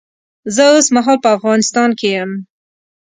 [0.55, 2.31] زه اوس مهال په افغانستان کې یم